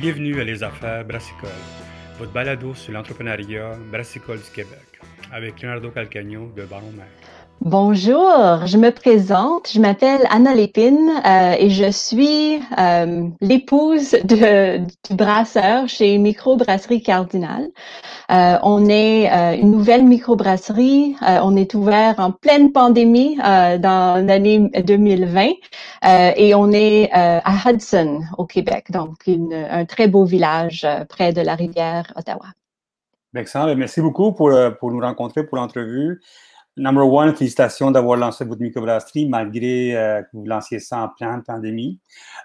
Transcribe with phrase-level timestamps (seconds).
[0.00, 1.50] Bienvenue à Les Affaires Brassicole,
[2.18, 4.98] votre balado sur l'entrepreneuriat brassicole du Québec,
[5.30, 6.94] avec Leonardo Calcagno de Baron.
[7.62, 15.14] Bonjour, je me présente, je m'appelle Anna Lépine euh, et je suis euh, l'épouse du
[15.14, 17.68] brasseur chez Microbrasserie Cardinal.
[18.32, 19.28] Euh, on est
[19.60, 25.50] une nouvelle microbrasserie, on est ouvert en pleine pandémie dans l'année 2020
[26.36, 31.42] et on est à Hudson au Québec, donc une, un très beau village près de
[31.42, 32.46] la rivière Ottawa.
[33.36, 36.22] Excellent, merci beaucoup pour, pour nous rencontrer pour l'entrevue.
[36.76, 41.42] Number one, félicitations d'avoir lancé votre microbrasserie malgré euh, que vous lanciez ça en pleine
[41.42, 41.98] pandémie.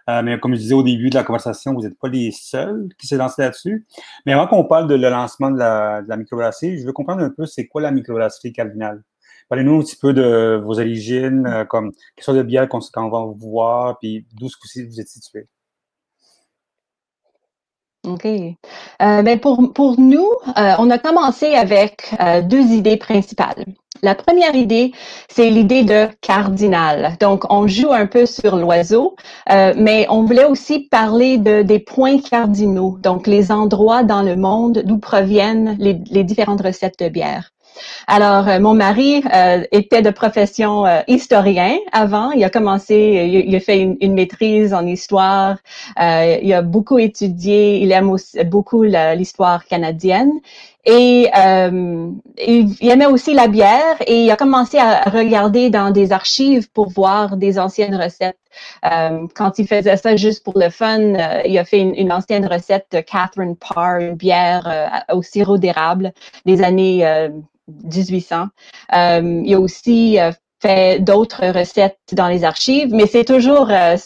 [0.09, 2.89] Euh, mais comme je disais au début de la conversation, vous n'êtes pas les seuls
[2.97, 3.85] qui s'est lancé là-dessus.
[4.25, 7.29] Mais avant qu'on parle de le lancement de la, de microbrasserie, je veux comprendre un
[7.29, 9.03] peu c'est quoi la microbrasserie Cardinal.
[9.47, 13.25] Parlez-nous un petit peu de vos origines, euh, comme quelle sorte de bière qu'on va
[13.25, 15.47] vous voir, puis d'où vous êtes situé?
[18.07, 18.27] OK.
[18.99, 22.13] Ben pour, pour nous, on a commencé avec
[22.43, 23.65] deux idées principales.
[24.05, 24.91] La première idée,
[25.29, 27.17] c'est l'idée de cardinal.
[27.19, 29.15] Donc, on joue un peu sur l'oiseau,
[29.49, 34.35] euh, mais on voulait aussi parler de, des points cardinaux, donc les endroits dans le
[34.35, 37.49] monde d'où proviennent les, les différentes recettes de bière.
[38.07, 42.31] Alors, euh, mon mari euh, était de profession euh, historien avant.
[42.31, 45.57] Il a commencé, il, il a fait une, une, maîtrise en histoire.
[45.99, 47.79] Euh, il a beaucoup étudié.
[47.81, 50.31] Il aime aussi, beaucoup l'histoire canadienne.
[50.85, 56.11] Et euh, il, aimait aussi la bière et il a commencé à regarder dans des
[56.11, 58.37] archives pour voir des anciennes recettes.
[58.85, 62.45] Euh, quand il faisait ça juste pour le fun, euh, il a fait une, ancienne
[62.45, 66.13] recette de Catherine Parr, une bière au sirop d'érable
[66.45, 67.03] des années
[67.67, 68.47] 1800.
[68.93, 73.97] Euh, il a aussi euh, fait d'autres recettes dans les archives, mais c'est toujours euh,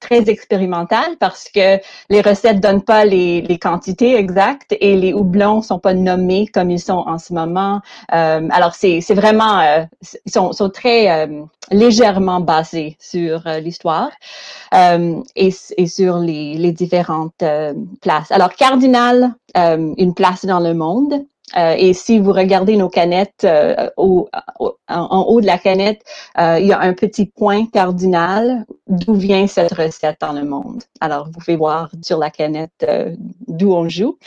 [0.00, 1.78] très expérimental parce que
[2.10, 6.70] les recettes donnent pas les, les, quantités exactes et les houblons sont pas nommés comme
[6.70, 7.80] ils sont en ce moment.
[8.14, 9.84] Euh, alors c'est vraiment euh,
[10.26, 14.10] ils sont, sont très euh, légèrement basés sur l'histoire
[14.72, 17.44] et, et, sur les, les différentes
[18.00, 18.30] places.
[18.30, 21.24] Alors cardinal, une place dans le monde.
[21.56, 24.28] Euh, et si vous regardez nos canettes, euh, au,
[24.88, 26.02] en, haut de la canette,
[26.38, 30.82] euh, il y a un petit point cardinal d'où vient cette recette dans le monde.
[31.00, 33.14] Alors, vous pouvez voir sur la canette euh,
[33.46, 34.18] d'où on joue.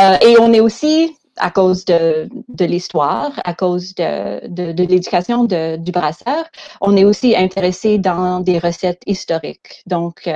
[0.00, 4.84] Euh, et on est aussi, à cause de, de l'histoire, à cause de, de, de
[4.84, 6.44] l'éducation du brasseur,
[6.80, 9.82] on est aussi intéressé dans des recettes historiques.
[9.86, 10.28] Donc,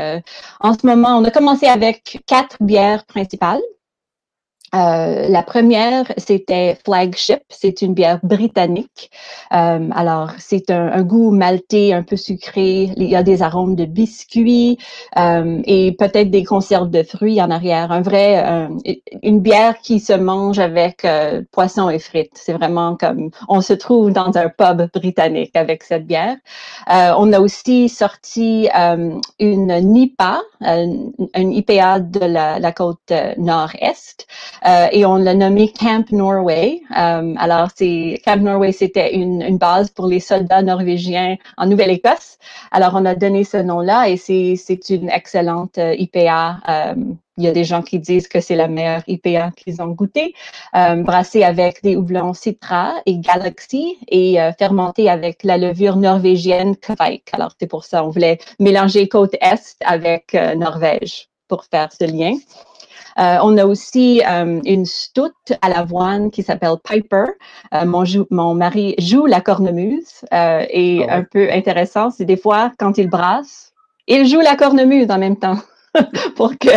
[0.61, 3.61] en ce moment, on a commencé avec quatre bières principales.
[4.75, 7.41] Euh, la première, c'était Flagship.
[7.49, 9.11] C'est une bière britannique.
[9.53, 12.93] Euh, alors, c'est un, un, goût maltais, un peu sucré.
[12.97, 14.79] Il y a des arômes de biscuits
[15.19, 17.93] euh, et peut-être des conserves de fruits en arrière.
[17.93, 18.69] Un vrai, euh,
[19.23, 22.33] une bière qui se mange avec euh, poisson et frites.
[22.35, 26.37] C'est vraiment comme on se trouve dans un pub britannique avec cette bière.
[26.89, 28.69] On a aussi sorti
[29.39, 34.27] une NIPA, une IPA de la, la côte nord-est.
[34.67, 36.81] Euh, et on l'a nommé Camp Norway.
[36.97, 37.69] Euh, alors,
[38.25, 42.39] Camp Norway, c'était une, base pour les soldats norvégiens en Nouvelle-Écosse.
[42.71, 46.95] Alors, on a donné ce nom-là et c'est une excellente euh, IPA.
[47.37, 50.35] Il y a des gens qui disent que c'est la meilleure IPA qu'ils ont goûté,
[50.75, 57.31] euh, brassée avec des houblons Citra et Galaxy et fermentée avec la levure norvégienne Kveik.
[57.33, 62.35] Alors, c'est pour ça on voulait mélanger côte Est avec Norvège pour faire ce lien.
[63.19, 67.25] Euh, on a aussi euh, une stout à l'avoine qui s'appelle Piper.
[67.75, 71.07] Euh, mon, mon, mari joue la cornemuse et oh.
[71.11, 73.73] un peu intéressant, c'est des fois quand il brasse,
[74.07, 75.59] il joue la cornemuse en même temps
[76.37, 76.71] pour que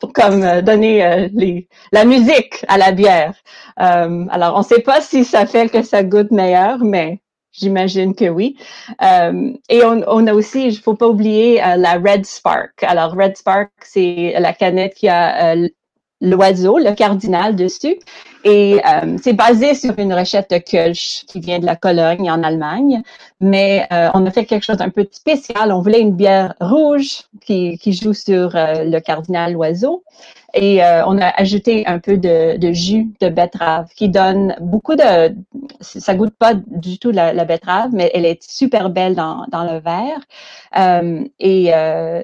[0.00, 3.34] pour comme donner les, la musique à la bière.
[3.76, 7.20] alors, on ne sait pas si ça fait que ça goûte meilleur, mais
[7.58, 8.56] J'imagine que oui.
[9.02, 12.82] Euh, et on, a aussi, il ne faut pas oublier euh, la Red Spark.
[12.82, 15.68] Alors, Red Spark, c'est la canette qui a euh,
[16.20, 17.98] l'oiseau, le cardinal dessus.
[18.44, 22.42] Et euh, c'est basé sur une recette de Kölsch qui vient de la Cologne en
[22.42, 23.02] Allemagne.
[23.40, 25.72] Mais euh, on a fait quelque chose d'un peu spécial.
[25.72, 30.04] On voulait une bière rouge qui, qui joue sur euh, le cardinal oiseau.
[30.54, 34.94] Et euh, on a ajouté un peu de, de, jus de betterave qui donne beaucoup
[34.94, 35.36] de...
[35.80, 39.64] Ça goûte pas du tout la, la betterave, mais elle est super belle dans, dans
[39.64, 40.20] le verre.
[40.78, 41.70] Euh, et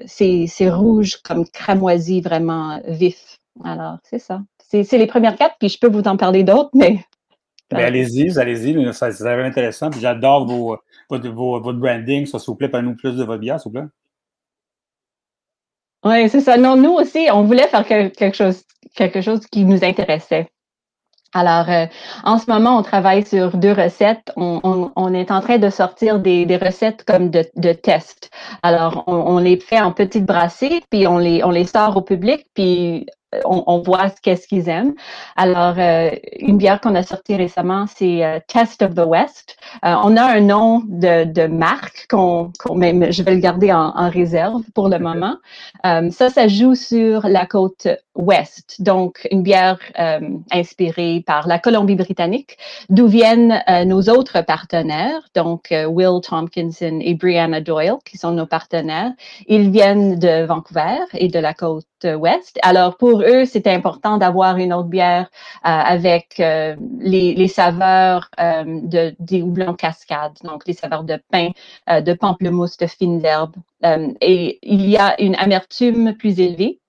[0.07, 3.39] c'est rouge comme cramoisi vraiment vif.
[3.63, 4.41] Alors, c'est ça.
[4.83, 6.99] C'est les premières quatre, puis je peux vous en parler d'autres, mais.
[7.71, 9.89] mais allez-y, allez-y, c'est vraiment intéressant.
[9.89, 10.77] Puis j'adore vos,
[11.09, 12.25] votre, vos, votre branding.
[12.25, 13.89] Ça, s'il vous plaît, parlez-nous plus de votre bière, s'il vous plaît.
[16.05, 16.57] Oui, c'est ça.
[16.57, 18.63] Non, nous aussi, on voulait faire quelque chose,
[18.95, 20.47] quelque chose qui nous intéressait.
[21.35, 21.85] Alors, euh,
[22.23, 24.31] en ce moment, on travaille sur deux recettes.
[24.37, 28.29] On, est en train de sortir des, recettes comme de, de tests.
[28.63, 32.45] Alors, on, les fait en petites brassées, puis on les, on les sort au public,
[32.53, 33.05] puis
[33.45, 34.93] on, voit qu'est-ce qu'ils aiment.
[35.35, 39.57] Alors, euh, une bière qu'on a sortie récemment, c'est euh, Test of the West.
[39.83, 44.61] Euh, on a un nom de, marque qu'on, mais je vais le garder en, réserve
[44.73, 45.37] pour le moment.
[45.83, 49.79] ça, ça joue sur la côte ouest, donc une bière
[50.51, 52.57] inspirée par la Colombie-Britannique,
[52.89, 59.11] d'où viennent nos autres partenaires, donc Will Tompkinson et Brianna Doyle, qui sont nos partenaires.
[59.47, 62.59] Ils viennent de Vancouver et de la côte ouest.
[62.61, 65.29] Alors, pour eux, c'était important d'avoir une autre bière
[65.65, 71.49] euh, avec euh, les, saveurs euh, de, des houblons cascades, donc les saveurs de pain,
[71.87, 73.55] de pamplemousse, de fines herbes.
[74.21, 76.79] et il y a une amertume plus élevée.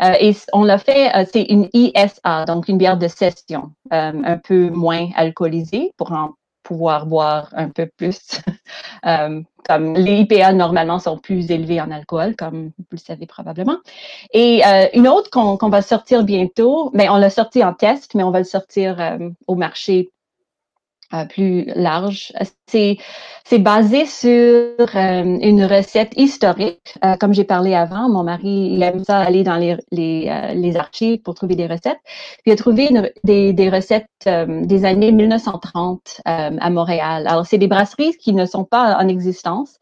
[0.00, 5.08] Et on l'a fait, c'est une ISA, donc une bière de session, un peu moins
[5.16, 6.34] alcoolisée pour en
[6.64, 8.40] pouvoir boire un peu plus.
[9.06, 13.76] Euh, comme les IPA normalement sont plus élevés en alcool, comme vous le savez probablement.
[14.32, 18.22] Et euh, une autre qu'on va sortir bientôt, mais on l'a sorti en test, mais
[18.22, 20.10] on va le sortir euh, au marché
[21.12, 22.32] euh, plus large.
[22.66, 22.96] C'est,
[23.44, 26.94] c'est basé sur euh, une recette historique.
[27.04, 30.76] Euh, comme j'ai parlé avant, mon mari il aime ça aller dans les, les, les
[30.76, 32.00] archives pour trouver des recettes.
[32.46, 32.88] il a trouvé
[33.22, 37.26] des, des recettes des années 1930 à Montréal.
[37.26, 39.78] Alors, c'est des brasseries qui ne sont pas en existence.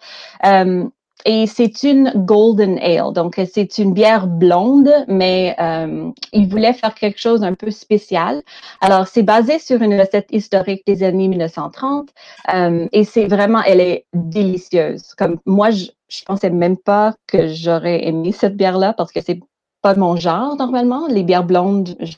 [1.25, 6.95] Et c'est une golden ale, donc c'est une bière blonde, mais euh, il voulait faire
[6.95, 8.43] quelque chose un peu spécial.
[8.81, 12.09] Alors c'est basé sur une recette historique des années 1930
[12.55, 15.15] euh, et c'est vraiment, elle est délicieuse.
[15.17, 19.41] Comme moi, je, je pensais même pas que j'aurais aimé cette bière-là parce que c'est
[19.81, 21.07] pas mon genre normalement.
[21.09, 22.15] Les bières blondes, je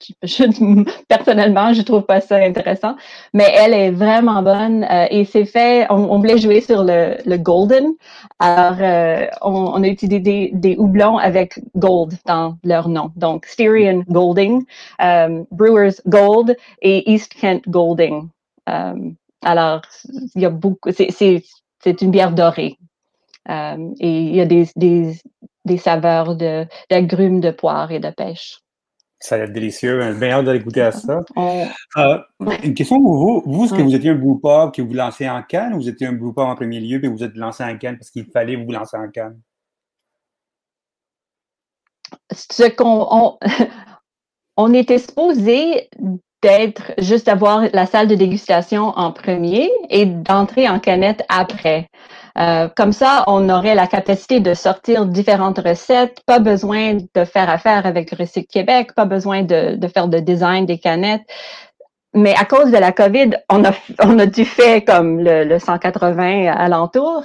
[1.08, 2.96] personnellement, je trouve pas ça intéressant,
[3.32, 5.86] mais elle est vraiment bonne euh, et c'est fait.
[5.90, 7.94] On, voulait jouer sur le, le golden,
[8.38, 14.02] alors euh, on, a utilisé des, des, houblons avec gold dans leur nom, donc Styrian
[14.08, 14.64] Golding,
[15.02, 18.28] euh, Brewers Gold et East Kent Golding.
[19.42, 19.82] alors
[20.34, 20.90] il y a beaucoup.
[20.92, 22.76] C'est une bière dorée
[23.48, 25.14] et il y a des, des,
[25.64, 28.60] des saveurs de d'agrumes, de poire et de pêche.
[29.20, 30.00] Ça va être délicieux.
[30.00, 31.20] J'ai bien hâte d'aller goûter à ça.
[31.36, 32.18] Euh,
[32.62, 33.42] une question pour vous.
[33.46, 36.06] Vous, est-ce que vous étiez un pop que vous lancez en canne ou vous étiez
[36.06, 38.70] un pop en premier lieu et vous êtes lancé en canne parce qu'il fallait vous
[38.70, 39.40] lancer en canne?
[42.32, 43.38] Ce qu'on on,
[44.56, 45.90] on était supposé
[46.42, 51.88] d'être juste d'avoir la salle de dégustation en premier et d'entrer en canette après.
[52.38, 57.50] Euh, comme ça, on aurait la capacité de sortir différentes recettes, pas besoin de faire
[57.50, 61.26] affaire avec Recycle Québec, pas besoin de, de faire de design des canettes.
[62.14, 65.58] Mais à cause de la COVID, on a, on a dû faire comme le, le
[65.58, 67.24] 180 alentour.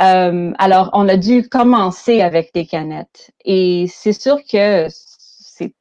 [0.00, 3.30] Euh, alors, on a dû commencer avec des canettes.
[3.44, 4.86] Et c'est sûr que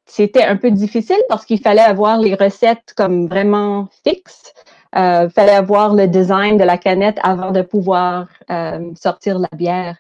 [0.06, 4.54] c'était un peu difficile parce qu'il fallait avoir les recettes comme vraiment fixes.
[4.95, 9.95] Euh, fallait avoir le design de la canette avant de pouvoir euh, sortir la bière.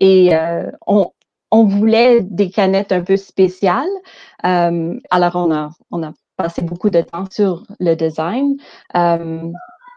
[0.00, 1.10] Et euh, on,
[1.50, 3.88] on, voulait des canettes un peu spéciales.
[4.44, 8.56] Euh, alors, on a, on a passé beaucoup de temps sur le design.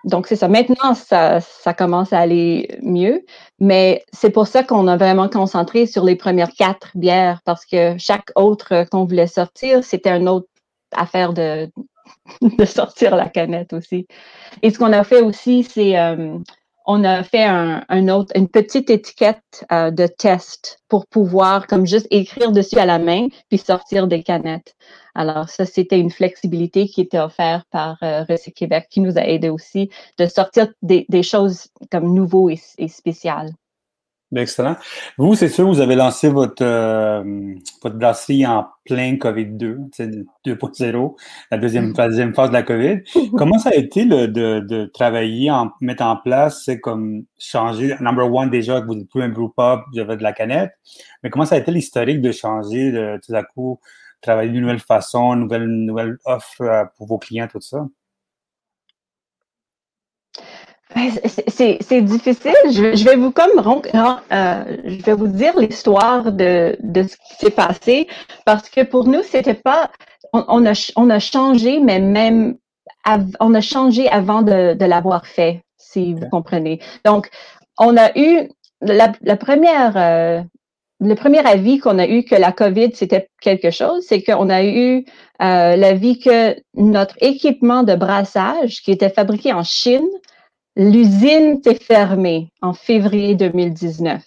[0.06, 0.48] Donc, c'est ça.
[0.48, 3.26] Maintenant, ça, ça commence à aller mieux,
[3.60, 7.98] mais c'est pour ça qu'on a vraiment concentré sur les premières quatre bières parce que
[7.98, 10.48] chaque autre qu'on voulait sortir, c'était une autre
[10.96, 11.70] affaire de,
[12.42, 14.08] de sortir la canette aussi.
[14.62, 16.38] Et ce qu'on a fait aussi, c'est euh,
[16.90, 22.08] on a fait un, autre, une petite étiquette euh, de test pour pouvoir comme juste
[22.12, 24.74] écrire dessus à la main puis sortir des canettes.
[25.14, 28.24] Alors ça, c'était une flexibilité qui était offerte par euh,
[28.56, 33.52] Québec qui nous a aidé aussi de sortir des, choses comme nouveaux et spéciales.
[34.30, 34.76] Bien, excellent.
[35.18, 37.24] Vous, c'est sûr, vous avez lancé votre, euh,
[37.82, 39.90] votre brasserie en plein COVID-2,
[40.46, 41.16] 2.0,
[41.50, 43.04] la deuxième, la deuxième phase de la COVID.
[43.38, 47.96] Comment ça a été le, de, de travailler, en mettre en place, c'est comme changer,
[48.02, 50.72] number one, déjà, que vous êtes plus un groupe up, vous avez de la canette,
[51.24, 53.80] mais comment ça a été l'historique de changer, de tout à coup,
[54.22, 57.86] travailler d'une nouvelle façon, une nouvelle, nouvelle offre euh, pour vos clients, tout ça?
[60.96, 62.54] C'est difficile.
[62.72, 67.52] Je, vais vous comme euh, je vais vous dire l'histoire de, de ce qui s'est
[67.52, 68.08] passé
[68.46, 69.92] parce que pour nous c'était pas
[70.34, 72.58] on, a on a changé mais même
[73.40, 76.80] on a changé avant de, de l'avoir fait si vous comprenez.
[77.06, 77.30] Donc
[77.78, 78.50] on a eu
[78.82, 80.42] la, la première euh,
[81.00, 84.64] le premier avis qu'on a eu que la COVID, c'était quelque chose, c'est qu'on a
[84.64, 85.06] eu
[85.42, 90.08] euh, l'avis que notre équipement de brassage qui était fabriqué en Chine,
[90.78, 94.24] l'usine s'est fermée en février 2019.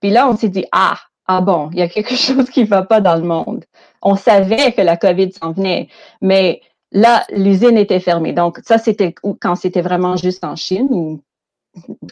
[0.00, 2.66] Puis là, on s'est dit, ah, ah bon, il y a quelque chose qui ne
[2.66, 3.64] va pas dans le monde.
[4.00, 5.88] On savait que la COVID s'en venait,
[6.20, 8.32] mais là, l'usine était fermée.
[8.32, 11.20] Donc, ça, c'était quand c'était vraiment juste en Chine ou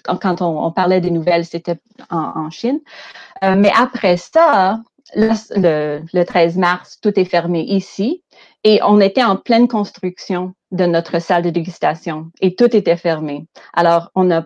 [0.04, 2.80] quand on, parlait des nouvelles, c'était en, Chine.
[3.44, 4.80] Euh, mais après ça,
[5.14, 8.22] le, le, 13 mars, tout est fermé ici
[8.64, 13.46] et on était en pleine construction de notre salle de dégustation et tout était fermé.
[13.74, 14.44] Alors, on a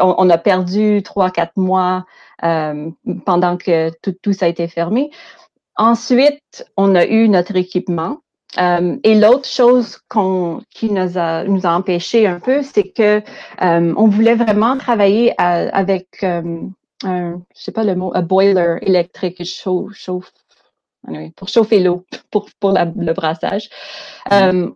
[0.00, 2.04] on, a perdu trois, quatre mois
[2.44, 2.90] euh,
[3.24, 5.10] pendant que tout, tout, ça a été fermé.
[5.76, 8.18] Ensuite, on a eu notre équipement.
[8.58, 9.98] Euh, et l'autre chose
[10.70, 13.22] qui nous a, nous a empêché un peu, c'est que
[13.62, 16.24] euh, on voulait vraiment travailler avec
[17.04, 20.32] un, je sais pas le mot, un boiler électrique chauffe, chauffe
[21.36, 23.70] pour chauffer l'eau pour, pour le brassage.
[24.30, 24.74] Mm-hmm.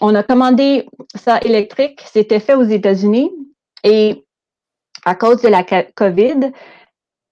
[0.00, 3.30] on a commandé ça électrique, c'était fait aux États-Unis
[3.84, 4.24] et
[5.04, 6.50] à cause de la COVID,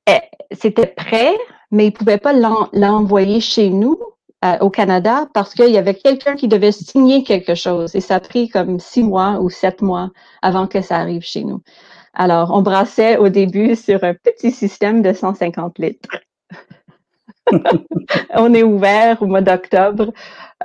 [0.06, 0.20] eh,
[0.52, 1.34] c'était prêt,
[1.70, 3.98] mais ils ne pouvaient pas l'envoyer chez nous,
[4.44, 7.94] euh, au Canada, parce qu'il y avait quelqu'un qui devait signer quelque chose.
[7.96, 10.10] Et ça a pris comme six mois ou sept mois
[10.42, 11.62] avant que ça arrive chez nous.
[12.14, 16.20] Alors, on brassait au début sur un petit système de 150 litres.
[18.34, 20.12] on est ouvert au mois d'octobre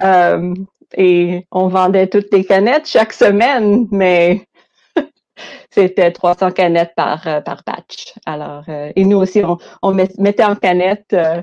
[0.01, 0.53] euh,
[0.95, 4.47] et on vendait toutes les canettes chaque semaine, mais
[5.69, 8.13] c'était 300 canettes par, euh, par batch.
[8.25, 9.41] Alors, euh, et nous aussi,
[9.81, 11.41] on, mettait en canettes euh,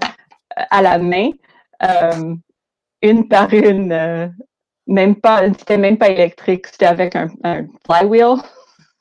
[0.70, 1.30] à la main,
[3.02, 4.32] une par une,
[4.86, 7.28] même pas, c'était même pas électrique, c'était avec un,
[7.84, 8.36] flywheel.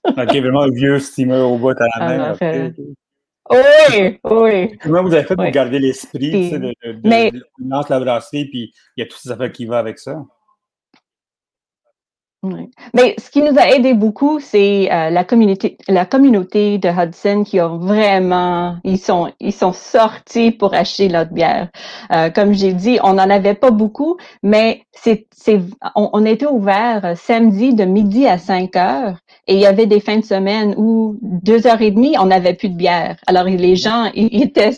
[0.08, 2.36] OK, vraiment un vieux steamer au bout à la main.
[3.50, 4.78] oui, oui.
[4.82, 8.74] Comment vous avez fait pour garder l'esprit de, de, de, mais, lance la brasserie, puis
[8.98, 10.26] il y a toutes ces affaires qui vont avec ça?
[12.94, 17.44] Mais ce qui nous a aidé beaucoup, c'est euh, la communauté, la communauté de Hudson
[17.44, 21.70] qui ont vraiment, ils sont, ils sont sortis pour acheter notre bière.
[22.12, 25.62] Euh, comme j'ai dit, on n'en avait pas beaucoup, mais c'est, c'est,
[25.96, 30.00] on, on, était ouvert samedi de midi à 5 heures et il y avait des
[30.00, 33.18] fins de semaine où deux heures et demie, on n'avait plus de bière.
[33.28, 34.72] Alors les gens, ils, étaient,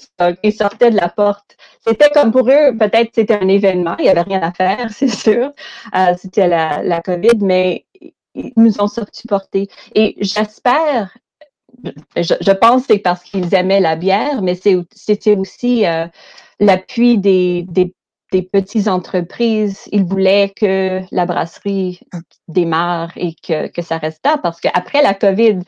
[0.44, 1.56] ils sortaient de la porte
[1.88, 5.08] c'était comme pour eux, peut-être c'était un événement, il n'y avait rien à faire, c'est
[5.08, 5.52] sûr.
[5.96, 7.86] Euh, c'était la, la COVID, mais
[8.36, 9.68] ils nous ont supportés.
[9.96, 11.18] Et j'espère,
[12.16, 16.08] je, pense que c'est parce qu'ils aimaient la bière, mais c'était aussi euh,
[16.60, 17.94] l'appui des, des,
[18.32, 19.88] des petites entreprises.
[19.92, 22.00] Ils voulaient que la brasserie
[22.48, 25.60] démarre et que, que ça reste là, parce qu'après la COVID,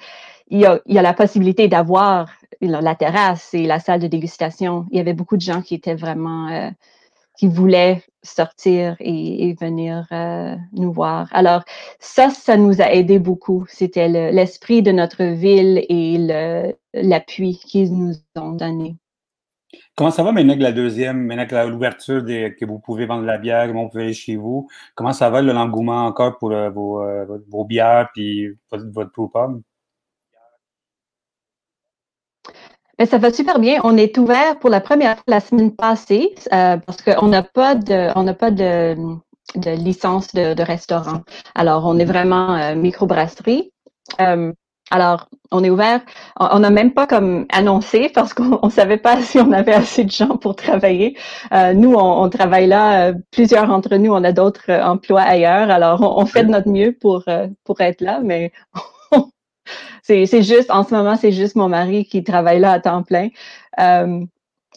[0.49, 2.29] il y a, la possibilité d'avoir
[2.61, 5.95] la terrasse et la salle de dégustation, il y avait beaucoup de gens qui étaient
[5.95, 6.69] vraiment, euh,
[7.37, 11.29] qui voulaient sortir et, venir euh, nous voir.
[11.31, 11.63] Alors,
[11.99, 13.65] ça, ça nous a aidé beaucoup.
[13.69, 16.17] C'était l'esprit de notre ville et
[16.93, 18.95] l'appui qu'ils nous ont donné.
[19.95, 23.37] Comment ça va maintenant que la deuxième, maintenant que l'ouverture que vous pouvez vendre la
[23.37, 24.67] bière, comment vous pouvez aller chez vous?
[24.95, 29.11] Comment ça va l'engouement encore pour euh, vos, bières et votre, votre
[32.99, 33.79] Ben, ça va super bien.
[33.85, 37.73] On est ouvert pour la première fois la semaine passée euh, parce qu'on n'a pas
[37.73, 38.97] de, on n'a pas de,
[39.55, 41.21] de licence de, restaurant.
[41.55, 43.71] Alors, on est vraiment euh, microbrasserie.
[44.19, 44.51] Euh,
[44.91, 46.01] alors, on est ouvert.
[46.41, 50.03] On n'a même pas comme annoncé parce qu'on ne savait pas si on avait assez
[50.03, 51.17] de gens pour travailler.
[51.53, 53.13] Euh, nous, on, on, travaille là.
[53.31, 55.69] plusieurs d'entre nous, on a d'autres emplois ailleurs.
[55.69, 57.23] Alors, on, on, fait de notre mieux pour,
[57.63, 58.51] pour être là, mais
[60.03, 63.29] c'est juste, en ce moment, c'est juste mon mari qui travaille là à temps plein.
[63.79, 64.25] Euh,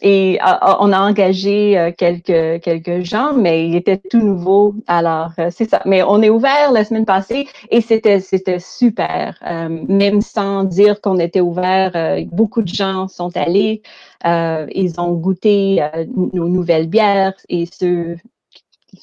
[0.01, 4.75] et on a engagé euh, quelques, gens, mais il était tout nouveau.
[4.87, 5.81] Alors, euh, c'est ça.
[5.85, 8.19] Mais on est ouvert la semaine passée et c'était,
[8.59, 9.39] super.
[9.69, 13.81] même sans dire qu'on était ouvert, beaucoup de gens sont allés.
[14.25, 18.17] ils ont goûté nos nouvelles bières et ceux,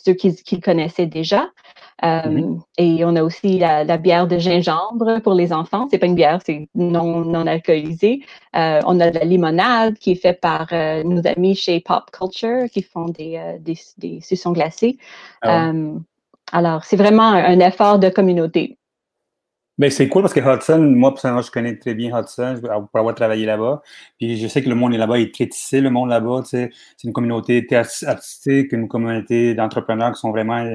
[0.04, 1.48] ceux qu'ils connaissaient déjà.
[2.04, 5.86] Euh, et on a aussi la, bière de gingembre pour les enfants.
[5.90, 8.22] C'est pas une bière, c'est non, non alcoolisé.
[8.56, 12.10] Euh, on a de la limonade qui est faite par euh, nos amis chez Pop
[12.10, 14.98] Culture qui font des, des, des glacés.
[15.42, 15.72] Ah
[16.52, 18.76] alors, c'est vraiment un, effort de communauté.
[19.78, 23.14] Ben, c'est cool parce que Hudson, moi, personnellement, je connais très bien Hudson pour avoir
[23.14, 23.82] travaillé là-bas.
[24.18, 26.42] Puis je sais que le monde est là-bas est très tissé, le monde là-bas.
[26.44, 26.70] C'est
[27.04, 30.66] une communauté artistique, une communauté d'entrepreneurs qui sont vraiment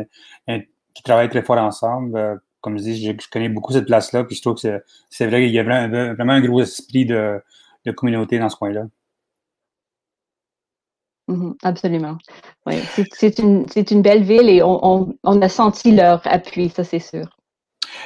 [0.96, 2.18] qui travaillent très fort ensemble.
[2.18, 5.42] Euh, comme je dis, je, connais beaucoup cette place-là, puis je trouve que c'est vrai
[5.42, 7.40] qu'il y a vraiment, un gros esprit de,
[7.96, 8.86] communauté dans ce coin-là.
[11.28, 12.18] Mhm, absolument.
[12.66, 12.76] Oui,
[13.14, 17.35] c'est une, une, belle ville et on, a senti leur appui, ça c'est sûr.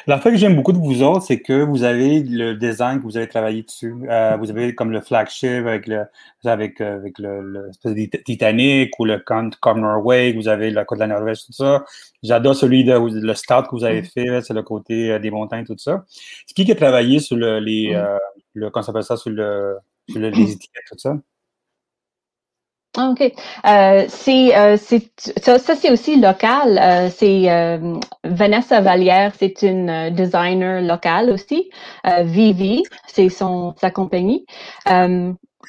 [0.08, 3.04] La fois que j'aime beaucoup de vous autres, c'est que vous avez le design que
[3.04, 3.94] vous avez travaillé dessus.
[4.10, 6.06] Euh, vous avez comme le flagship avec le
[6.46, 11.04] avec, euh, avec le, le Titanic ou le Come Norway, vous avez le côte de
[11.04, 11.86] la Norvège, tout ça.
[12.24, 14.06] J'adore celui de le start que vous avez mm.
[14.06, 16.06] fait, c'est le côté euh, des montagnes, tout ça.
[16.08, 18.20] C'est qui qui a travaillé sur le, les, mm.
[18.54, 19.78] le, comment ça, sur le,
[20.10, 21.18] sur le, les étiquettes, tout ça?
[22.98, 23.22] Ah, OK.
[23.22, 26.80] Euh, c'est, euh, ça, ça c'est aussi local.
[26.82, 27.80] Euh, c'est
[28.24, 31.70] Vanessa Vallière, c'est une designer locale aussi.
[32.24, 34.46] Vivi, c'est son sa compagnie.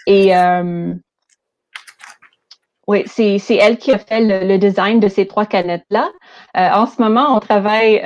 [0.06, 0.32] et
[2.86, 6.08] oui, c'est, c'est elle qui a fait le, design de ces trois canettes-là.
[6.54, 8.02] en ce moment, on travaille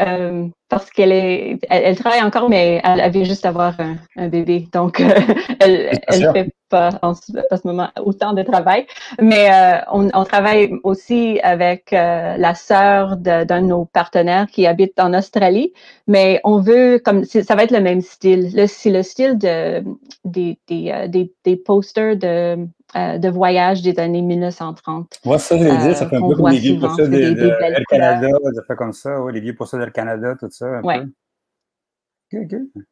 [0.74, 3.74] parce qu'elle est, elle, travaille encore, mais elle, avait juste avoir
[4.16, 5.00] un, bébé, donc
[5.60, 7.30] elle, elle fait pas en ce,
[7.64, 8.84] moment autant de travail.
[9.20, 14.66] Mais euh, on, on, travaille aussi avec euh, la sœur d'un de, nos partenaires qui
[14.66, 15.72] habite en Australie,
[16.08, 18.50] mais on veut comme ça va être le même style.
[18.66, 19.84] C'est le style de
[20.24, 25.20] des, des, euh, des, des posters de de voyage des années 1930.
[25.24, 28.28] Moi, ça, je dire, ça fait un peu comme les vieux posters de, de, Canada,
[28.54, 30.80] ça fait comme ça, ouais, les vieux posters d'Air Canada, tout ça.
[30.82, 31.02] ouais.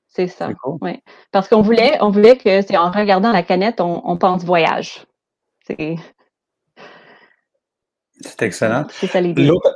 [0.08, 0.50] C'est ça.
[0.80, 1.02] Oui.
[1.30, 5.06] Parce qu'on voulait, on voulait que c'est en regardant la canette, on, pense voyage.
[5.66, 5.96] C'est
[8.40, 8.86] excellent.
[8.90, 9.44] C'est ça l'idée.
[9.44, 9.74] L'autre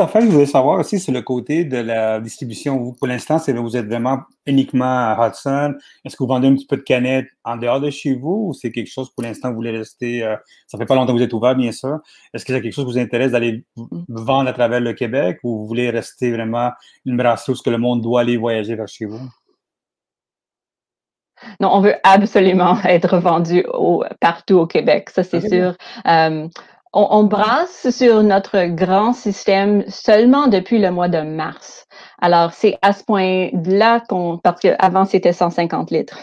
[0.00, 2.78] affaire que je voulais savoir aussi, c'est le côté de la distribution.
[2.78, 5.74] Vous, pour l'instant, c'est vous êtes vraiment uniquement à Hudson.
[6.04, 8.52] Est-ce que vous vendez un petit peu de canettes en dehors de chez vous ou
[8.54, 10.36] c'est quelque chose pour l'instant vous voulez rester, euh,
[10.68, 11.98] ça fait pas longtemps que vous êtes ouvert, bien sûr.
[12.32, 13.64] Est-ce que c'est quelque chose qui vous intéresse d'aller
[14.08, 16.70] vendre à travers le Québec ou vous voulez rester vraiment
[17.04, 19.28] une brasserie où que le monde doit aller voyager vers chez vous?
[21.60, 25.74] Non, on veut absolument être vendu au, partout au Québec, ça c'est sûr.
[26.06, 26.48] Euh,
[26.94, 31.86] on, brasse sur notre grand système seulement depuis le mois de mars.
[32.20, 36.18] Alors, c'est à ce point-là qu'on, parce qu'avant, c'était 150 litres.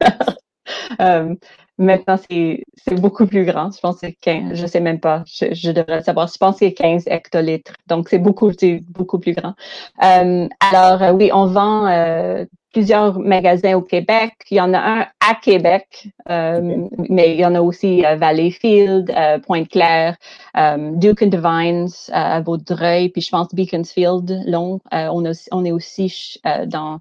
[1.00, 1.34] euh,
[1.78, 3.70] maintenant, c'est beaucoup plus grand.
[3.70, 6.28] Je pense que c'est 15, je sais même pas, je, devrais savoir.
[6.28, 7.74] Je pense que c'est 15 hectolitres.
[7.86, 8.50] Donc, c'est beaucoup,
[8.88, 9.54] beaucoup plus grand.
[10.02, 12.44] Euh, alors, oui, on vend euh,
[12.76, 14.34] plusieurs magasins au Québec.
[14.50, 18.16] Il y en a un à Québec, euh, mais il y en a aussi à
[18.16, 20.14] Valleyfield, euh, Pointe-Claire,
[20.58, 24.80] euh, Duke and Divines, à Vaudreuil, puis je pense Beaconsfield, long.
[24.92, 27.00] on, on est aussi dans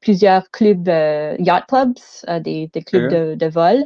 [0.00, 3.84] plusieurs clubs, yacht clubs, des, clubs de, de, vol.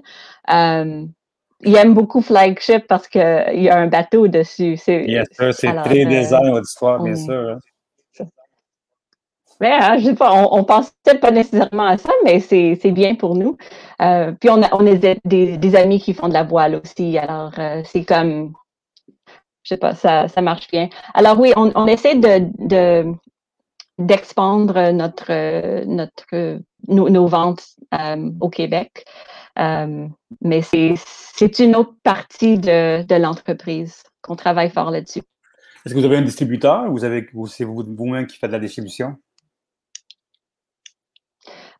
[0.49, 3.21] il aime beaucoup Flagship parce qu'il
[3.63, 4.77] y a un bateau dessus.
[4.77, 7.51] C'est c'est très votre histoire, bien sûr.
[7.51, 7.59] Hein.
[9.61, 12.77] Mais hein, je sais pas, on, on pense peut-être pas nécessairement à ça, mais c'est,
[12.93, 13.57] bien pour nous.
[14.03, 17.83] Euh, puis on a on des, amis qui font de la voile aussi, alors euh,
[17.85, 18.53] c'est comme
[19.63, 20.89] je sais pas, ça, ça marche bien.
[21.15, 23.13] Alors oui, on, on essaie de, de
[23.99, 29.05] d'expandre notre notre nos, nos ventes euh, au Québec.
[29.57, 35.23] mais c'est, une autre partie de, de l'entreprise qu'on travaille fort là-dessus.
[35.85, 38.61] Est-ce que vous avez un distributeur ou vous avez, c'est vous-même qui faites de la
[38.61, 39.17] distribution?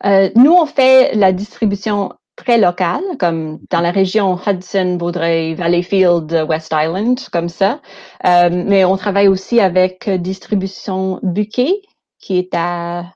[0.05, 6.47] Euh, nous, on fait la distribution très locale, comme dans la région Hudson, Vaudreuil, Valleyfield,
[6.49, 7.81] West Island, comme ça.
[8.27, 11.81] Euh, mais on travaille aussi avec Distribution Buquet,
[12.19, 13.07] qui est à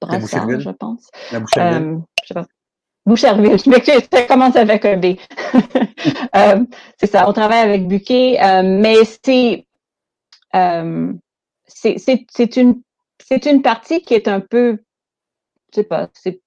[0.00, 1.08] Brassard, je pense.
[1.30, 1.82] La Boucherville?
[1.82, 2.34] Euh, je.
[3.04, 5.16] Boucherville, je m'excuse, ça commence avec un B.
[6.36, 6.64] euh,
[6.98, 9.66] c'est ça, on travaille avec Buquet, euh, mais c'est,
[10.54, 11.12] euh,
[11.66, 12.80] c'est, c'est une,
[13.18, 14.78] c'est une partie qui est un peu
[15.72, 16.40] sais pas, c'est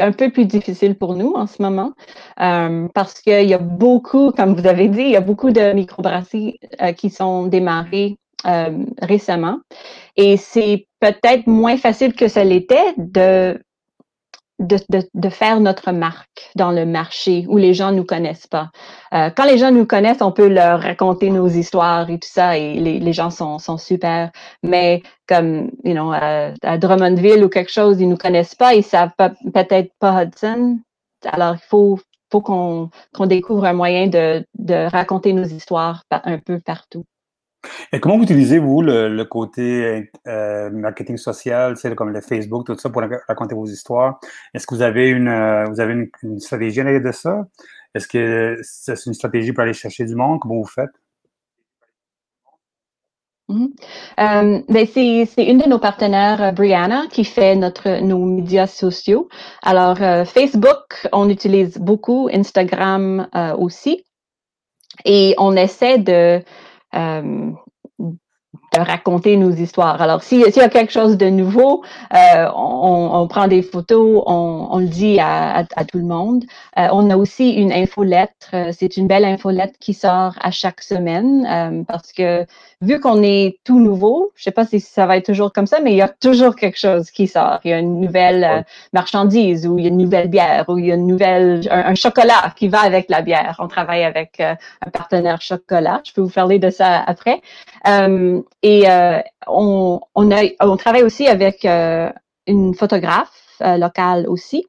[0.00, 1.92] un peu plus difficile pour nous en ce moment
[2.40, 5.72] euh, parce qu'il y a beaucoup, comme vous avez dit, il y a beaucoup de
[5.72, 9.58] microbrasseries euh, qui sont démarrées euh, récemment.
[10.16, 13.60] Et c'est peut-être moins facile que ça l'était de
[14.62, 14.78] de,
[15.14, 18.70] de, faire notre marque dans le marché où les gens nous connaissent pas.
[19.12, 22.56] Euh, quand les gens nous connaissent, on peut leur raconter nos histoires et tout ça,
[22.56, 24.30] et les, les gens sont, sont super.
[24.62, 29.12] Mais comme, you know, à, Drummondville ou quelque chose, ils nous connaissent pas, ils savent
[29.18, 30.78] peut-être pas Hudson.
[31.24, 31.98] Alors, il faut,
[32.30, 37.04] faut qu'on qu'on découvre un moyen de, de raconter nos histoires un peu partout.
[37.92, 42.90] Et comment vous utilisez, vous, le, côté euh, marketing social, comme le Facebook, tout ça,
[42.90, 44.18] pour raconter vos histoires?
[44.54, 47.46] Est-ce que vous avez une, euh, vous avez une, stratégie à de ça?
[47.94, 50.40] Est-ce que c'est une stratégie pour aller chercher du monde?
[50.40, 50.90] Comment vous faites?
[53.48, 53.70] Mm-hmm.
[54.20, 59.28] Euh, ben, c'est une de nos partenaires, Brianna, qui fait notre nos médias sociaux.
[59.62, 64.04] Alors, Facebook, on utilise beaucoup, Instagram aussi.
[65.04, 66.42] Et on essaie de,
[66.92, 67.58] um,
[68.78, 70.00] raconter nos histoires.
[70.00, 71.82] Alors, s'il y a quelque chose de nouveau,
[72.14, 76.44] euh, on, on, prend des photos, on, on le dit à, à, tout le monde.
[76.78, 78.48] Euh, on a aussi une infolettre.
[78.54, 82.46] Euh, c'est une belle infolettre qui sort à chaque semaine euh, parce que
[82.80, 85.80] vu qu'on est tout nouveau, je sais pas si ça va être toujours comme ça,
[85.80, 87.60] mais il y a toujours quelque chose qui sort.
[87.64, 90.78] Il y a une nouvelle euh, marchandise ou il y a une nouvelle bière ou
[90.78, 93.56] il y a une nouvelle un, chocolat qui va avec la bière.
[93.58, 94.56] On travaille avec un
[94.92, 96.00] partenaire chocolat.
[96.04, 97.42] Je peux vous parler de ça après.
[98.62, 102.10] Et euh, on, on, a, on travaille aussi avec euh,
[102.46, 104.64] une photographe euh, locale aussi.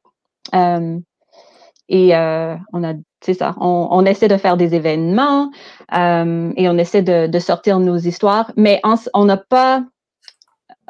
[0.52, 5.50] et on a, c'est ça, on, on, essaie de faire des événements
[5.92, 8.80] et on essaie de, de, sortir nos histoires, mais
[9.14, 9.84] on n'a pas,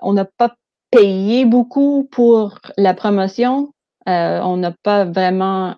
[0.03, 0.55] on n'a pas
[0.91, 3.73] payé beaucoup pour la promotion.
[4.07, 5.77] on n'a pas vraiment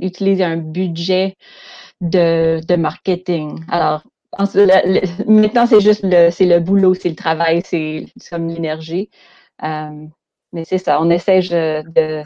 [0.00, 1.36] utilisé un budget
[2.00, 3.60] de, de marketing.
[3.68, 4.02] Alors,
[5.26, 9.10] maintenant, c'est juste le, c'est le boulot, c'est le travail, c'est comme l'énergie.
[9.62, 10.06] Euh,
[10.52, 12.22] mais c'est ça, on essaie de,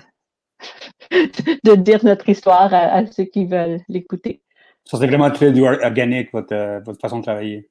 [1.65, 4.43] de dire notre histoire à, ceux qui veulent l'écouter.
[4.85, 7.69] Ça, c'est vraiment très organique, votre, votre façon de travailler.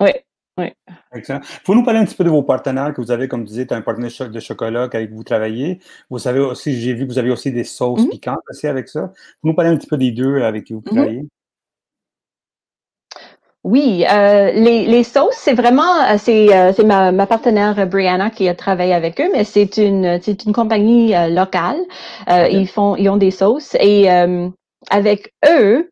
[0.00, 0.10] Oui,
[0.58, 0.72] oui.
[1.14, 1.40] Excellent.
[1.64, 3.66] Faut nous parler un petit peu de vos partenaires que vous avez, comme vous disiez,
[3.70, 5.80] un partenaire de chocolat avec vous travaillez.
[6.08, 8.10] Vous savez aussi, j'ai vu que vous avez aussi des sauces mm-hmm.
[8.10, 9.12] piquantes aussi avec ça.
[9.40, 10.94] Faut nous parler un petit peu des deux avec qui vous mm-hmm.
[10.94, 11.22] travaillez?
[13.62, 18.30] Oui, euh, les, les sauces, c'est vraiment, euh, c'est, euh, c'est ma, ma partenaire Brianna
[18.30, 21.78] qui a travaillé avec eux, mais c'est une, c'est une compagnie locale.
[22.28, 24.08] Ils font, ils ont des sauces et
[24.88, 25.90] avec eux,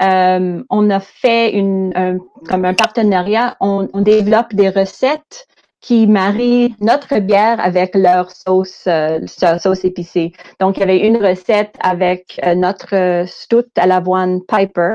[0.00, 3.56] on a fait une, un, comme un partenariat.
[3.60, 5.46] On, on, développe des recettes
[5.84, 8.88] qui marient notre bière avec leur sauce,
[9.26, 10.32] sauce épicée.
[10.58, 14.94] Donc, il y avait une recette avec notre stout à l'avoine Piper.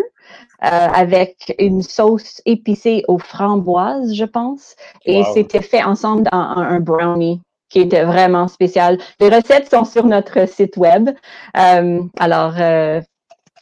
[0.61, 4.75] Euh, avec une sauce épicée aux framboises, je pense.
[5.05, 8.97] Et c'était fait ensemble dans un, brownie qui était vraiment spécial.
[9.21, 11.11] Les recettes sont sur notre site web.
[11.55, 12.99] Euh, alors, euh,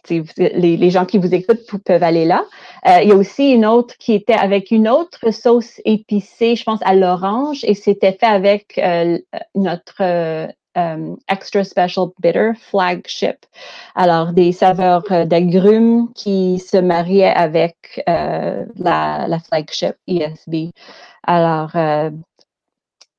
[0.10, 2.44] les, gens qui vous écoutent peuvent aller là.
[2.88, 6.64] Euh, il y a aussi une autre qui était avec une autre sauce épicée, je
[6.64, 9.18] pense à l'orange, et c'était fait avec euh,
[9.56, 10.48] notre euh,
[11.30, 13.38] extra Special Bitter Flagship.
[13.96, 20.72] Alors, des saveurs d'agrumes qui se mariaient avec la, la, Flagship ESB.
[21.24, 21.72] Alors,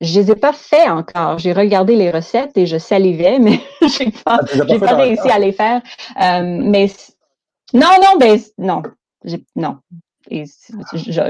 [0.01, 1.39] je les ai pas fait encore.
[1.39, 3.59] J'ai regardé les recettes et je salivais, mais
[3.97, 5.81] j'ai pas, ah, j'ai pas réussi à les faire.
[6.17, 6.89] mais
[7.73, 8.81] non, non, ben non,
[9.55, 9.77] non,
[10.29, 10.45] et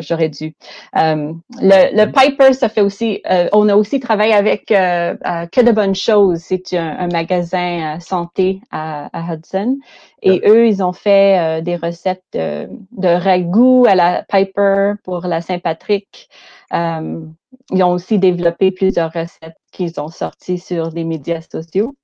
[0.01, 0.55] j'aurais dû.
[0.95, 5.15] Euh, le, le, Piper, ça fait aussi, euh, on a aussi travaillé avec euh,
[5.51, 6.39] Que de bonnes choses.
[6.39, 9.77] C'est un, magasin santé à, Hudson.
[10.21, 15.41] Et eux, ils ont fait des recettes de, de, ragoût à la Piper pour la
[15.41, 16.29] Saint-Patrick.
[16.71, 21.95] ils ont aussi développé plusieurs recettes qu'ils ont sorties sur les médias sociaux.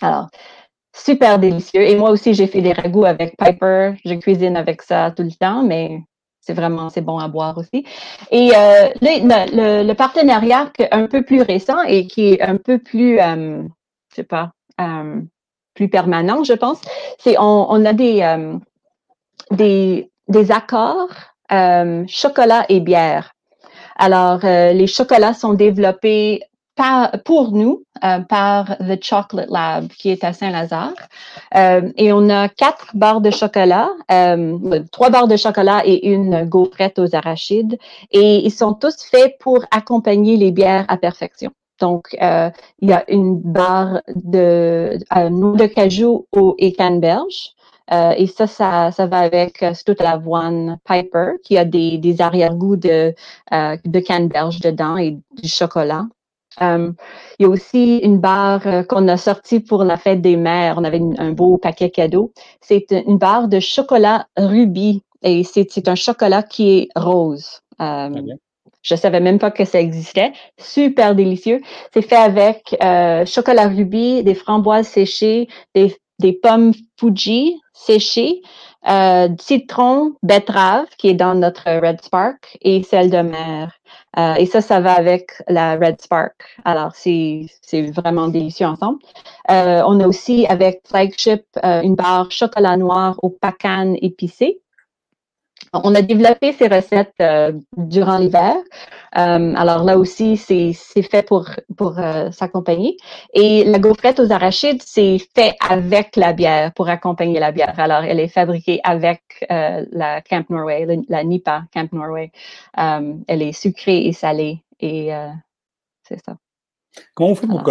[0.00, 0.28] Alors,
[0.94, 1.82] super délicieux.
[1.82, 3.94] Et moi aussi, j'ai fait des ragoûts avec Piper.
[4.04, 6.00] Je cuisine avec ça tout le temps, mais
[6.40, 7.84] c'est vraiment c'est bon à boire aussi.
[8.30, 13.18] Et euh, le, le, partenariat un peu plus récent et qui est un peu plus,
[13.18, 13.62] euh,
[14.10, 15.20] je sais pas, euh,
[15.74, 16.80] plus permanent, je pense,
[17.18, 18.56] c'est on, on, a des, euh,
[19.50, 21.10] des, des accords
[22.08, 23.32] chocolat et bière.
[23.96, 26.40] Alors, les chocolats sont développés
[27.24, 30.94] pour nous euh, par The Chocolate Lab qui est à Saint-Lazare.
[31.56, 36.44] Euh, et on a quatre barres de chocolat, euh, trois barres de chocolat et une
[36.44, 37.78] gaufrette aux arachides.
[38.10, 41.52] Et ils sont tous faits pour accompagner les bières à perfection.
[41.80, 44.96] Donc, il y a une barre de
[45.28, 47.54] noix de cajou au, et canneberge.
[47.90, 52.76] et ça, ça, ça va avec euh, toute l'avoine Piper, qui a des, des arrière-goûts
[52.76, 53.12] de,
[53.52, 56.04] de canneberge dedans et du chocolat.
[56.62, 56.92] Euh,
[57.38, 60.76] il y a aussi une barre euh, qu'on a sortie pour la fête des mères.
[60.78, 62.32] On avait un beau paquet cadeau.
[62.60, 67.60] C'est une barre de chocolat rubis et c'est un chocolat qui est rose.
[67.80, 68.10] Euh,
[68.82, 70.32] je savais même pas que ça existait.
[70.58, 71.62] Super délicieux.
[71.92, 72.76] C'est fait avec
[73.26, 78.42] chocolat rubis, des framboises séchées, des, des pommes Fuji séchées,
[79.38, 83.72] citron, betterave qui est dans notre Red Spark et sel de mer.
[84.18, 86.34] Euh, et ça, ça va avec la Red Spark.
[86.64, 87.46] Alors, c'est
[87.90, 88.98] vraiment délicieux ensemble.
[89.50, 94.60] Euh, on a aussi avec Flagship une barre chocolat noir au pacan épicé.
[95.82, 98.54] On a développé ces recettes euh, durant l'hiver.
[99.16, 102.96] Euh, alors là aussi, c'est fait pour, pour euh, s'accompagner.
[103.32, 107.74] Et la gaufrette aux arachides, c'est fait avec la bière, pour accompagner la bière.
[107.78, 112.30] Alors, elle est fabriquée avec la Camp Norway, la, NIPA Camp Norway.
[112.76, 114.62] elle est sucrée et salée.
[114.80, 115.10] Et
[116.02, 116.36] c'est ça.
[117.14, 117.62] Comment vous, faites pour,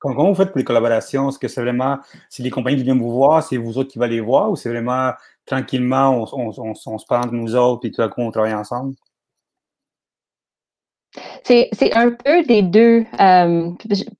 [0.00, 1.28] comment vous faites pour les collaborations?
[1.28, 1.98] Est-ce que c'est vraiment,
[2.28, 4.68] si les compagnies viennent vous voir, c'est vous autres qui va les voir ou c'est
[4.68, 5.12] vraiment
[5.46, 8.94] tranquillement, on, se parle de nous autres et tout à coup, on travaille ensemble?
[11.44, 13.04] C'est un peu des deux.
[13.20, 13.70] Euh,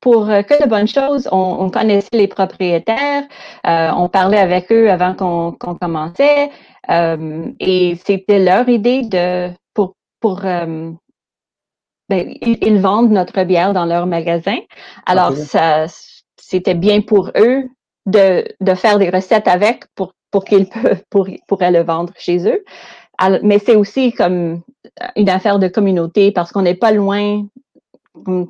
[0.01, 3.25] pour que de bonnes choses, on, connaissait les propriétaires,
[3.67, 6.51] euh, on parlait avec eux avant qu'on commençait,
[6.91, 10.85] euh, et c'était leur idée de pour pour ben,
[12.11, 14.59] ils, vendent notre bière dans leur magasin.
[15.07, 15.87] Alors ça
[16.37, 17.65] c'était bien pour eux
[18.07, 20.67] de, de faire des recettes avec pour pour qu'ils
[21.11, 22.65] pour, pourraient le vendre chez eux.
[23.45, 24.63] mais c'est aussi comme
[25.15, 27.47] une affaire de communauté parce qu'on n'est pas loin,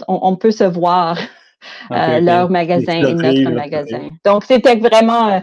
[0.08, 1.18] on, peut se voir
[1.92, 4.08] euh, leur magasin et notre magasin.
[4.24, 5.40] Donc c'était vraiment, euh,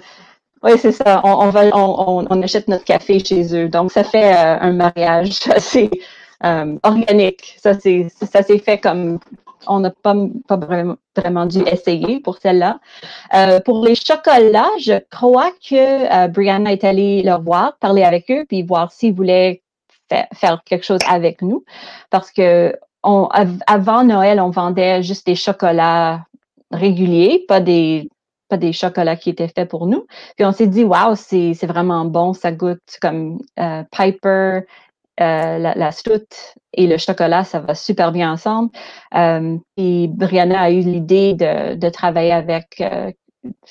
[0.63, 3.69] oui c'est ça, on, va, on, achète notre café chez eux.
[3.69, 5.91] Donc ça fait euh, un mariage assez
[6.81, 7.55] organique.
[7.61, 9.19] Ça c'est ça s'est fait comme
[9.67, 10.15] on n'a pas,
[10.47, 10.95] pas vraiment,
[11.47, 12.79] dû essayer pour celle-là.
[13.33, 18.29] Euh, pour les chocolats, je crois que euh, Brianna est allée leur voir, parler avec
[18.31, 19.61] eux, puis voir s'ils voulaient
[20.33, 21.63] faire quelque chose avec nous.
[22.09, 26.25] Parce que avant Noël, on vendait juste des chocolats
[26.71, 28.09] réguliers, pas des
[28.51, 30.05] pas des chocolats qui étaient faits pour nous.
[30.35, 34.61] Puis on s'est dit, wow, c'est vraiment bon, ça goûte comme euh, Piper
[35.21, 35.91] euh, la, la
[36.73, 38.71] et le chocolat, ça va super bien ensemble.
[39.13, 43.11] Euh, et Brianna a eu l'idée de, de, travailler avec euh,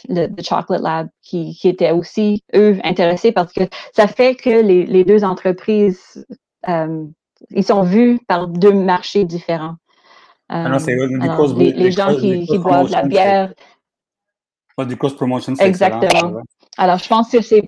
[0.08, 3.62] le, Chocolate Lab, qui, qui était aussi, eux, intéressés parce que
[3.94, 6.24] ça fait que les, les deux entreprises,
[6.68, 7.04] euh,
[7.50, 9.76] ils sont vus par deux marchés différents.
[10.48, 13.52] Ah non, c'est les, les, gens qui, qui boivent la bière.
[14.78, 16.42] du cross-promotion, Exactement.
[16.76, 17.64] Alors, je pense que c'est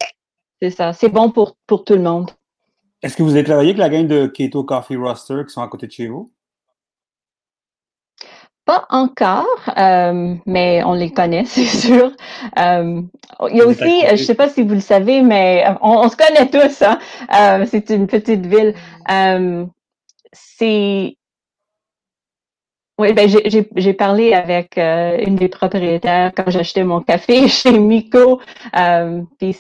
[0.71, 0.92] ça.
[0.92, 2.31] C'est bon pour, pour tout le monde.
[3.03, 5.69] Est-ce que vous avez travaillé avec la gang de Keto Coffee Roster qui sont à
[5.69, 6.33] côté de chez vous?
[8.65, 12.12] Pas encore, euh, mais on les connaît, c'est sûr.
[12.59, 13.03] Euh,
[13.51, 16.17] il y a aussi, je ne sais pas si vous le savez, mais on, se
[16.17, 16.83] connaît tous.
[16.83, 16.99] Hein?
[17.35, 18.75] Euh, c'est une petite ville.
[20.33, 21.17] c'est
[23.03, 23.29] oui, ben
[23.77, 28.41] j'ai parlé avec une des propriétaires quand j'achetais mon café chez Miko.
[29.38, 29.57] Puis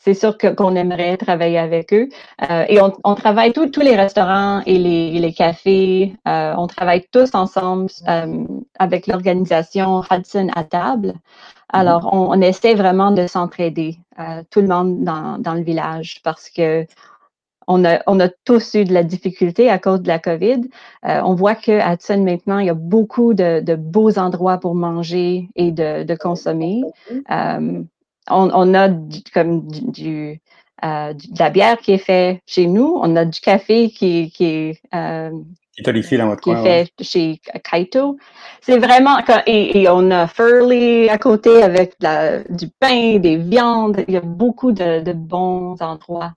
[0.00, 2.08] c'est sûr qu'on aimerait travailler avec eux.
[2.50, 6.14] Euh, et on, on travaille tous les restaurants et les, les cafés.
[6.26, 8.44] Euh, on travaille tous ensemble euh,
[8.78, 11.12] avec l'organisation Hudson à table.
[11.68, 16.20] Alors, on, on essaie vraiment de s'entraider, euh, tout le monde dans, dans le village,
[16.24, 16.86] parce que
[17.70, 20.62] on a, on a tous eu de la difficulté à cause de la COVID.
[21.06, 24.74] Euh, on voit qu'à Hudson, maintenant, il y a beaucoup de, de, beaux endroits pour
[24.74, 26.82] manger et de, de consommer.
[27.30, 27.82] Euh,
[28.28, 28.88] on, a
[29.32, 30.40] comme du,
[30.84, 34.44] euh, de la bière qui est faite chez nous, on a du café qui, qui
[34.44, 34.80] est
[35.72, 38.16] qui dans votre qui est fait chez Kaito.
[38.60, 41.94] C'est vraiment et, on a Furley à côté avec
[42.50, 44.04] du pain, des viandes.
[44.08, 46.32] Il y a beaucoup de, bons endroits.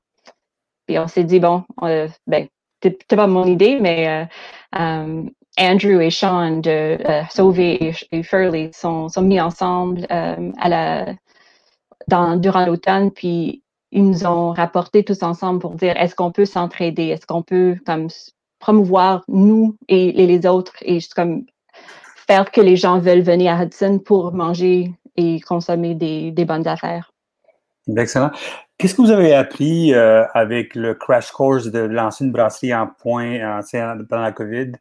[0.87, 2.47] Puis on s'est dit bon, euh, ben
[2.81, 4.27] c'était pas mon idée, mais
[4.75, 5.23] euh,
[5.57, 6.97] Andrew et Sean de
[7.29, 11.13] Sauvé et, Furley sont, sont mis ensemble à la
[12.07, 17.07] durant l'automne, puis ils nous ont rapporté tous ensemble pour dire est-ce qu'on peut s'entraider,
[17.07, 18.07] est-ce qu'on peut comme
[18.59, 21.45] promouvoir nous et, les autres et juste comme
[22.27, 27.12] faire que les gens veulent venir à Hudson pour manger et consommer des, bonnes affaires?
[27.87, 28.31] Excellent.
[28.77, 32.87] Qu'est-ce que vous avez appris euh, avec le crash course de lancer une brasserie en
[32.87, 33.61] point
[34.09, 34.71] pendant la COVID?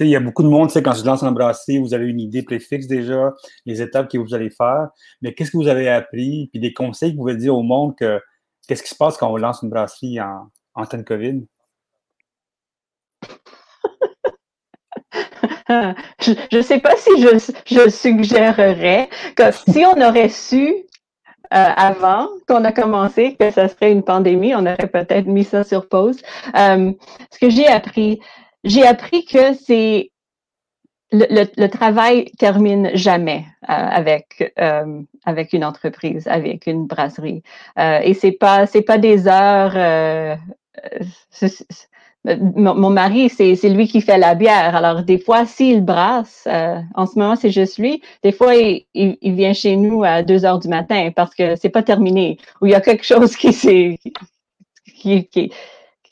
[0.00, 2.42] il y a beaucoup de monde, quand je lance une brasserie, vous avez une idée
[2.42, 3.32] préfixe déjà,
[3.64, 4.88] les étapes que vous allez faire.
[5.22, 6.48] Mais qu'est-ce que vous avez appris?
[6.52, 8.20] Puis des conseils que vous pouvez dire au monde que
[8.68, 11.46] qu'est-ce qui se passe quand on lance une brasserie en, en temps de COVID?
[16.20, 20.86] je ne sais pas si je, je suggérerais que si on aurait su
[21.54, 25.64] euh, avant qu'on a commencé que ça serait une pandémie, on aurait peut-être mis ça
[25.64, 26.20] sur pause.
[26.56, 26.92] Euh,
[27.30, 28.20] ce que j'ai appris,
[28.64, 30.10] j'ai appris que c'est
[31.12, 37.42] le, le, travail termine jamais euh, avec euh, avec une entreprise, avec une brasserie.
[37.78, 40.38] Euh, et c'est pas c'est pas des heures.
[42.56, 44.74] Mon, mari, c'est lui qui fait la bière.
[44.74, 46.48] Alors, des fois, s'il brasse,
[46.94, 48.02] en ce moment, c'est juste lui.
[48.22, 51.68] Des fois, il, il, vient chez nous à 2 heures du matin parce que c'est
[51.68, 52.38] pas terminé.
[52.60, 53.98] Ou il y a quelque chose qui s'est
[54.96, 55.52] qui, qui,